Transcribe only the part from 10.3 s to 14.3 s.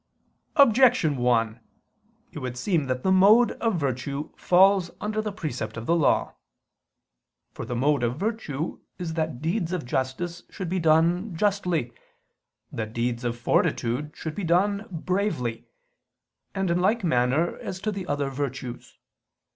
should be done justly, that deeds of fortitude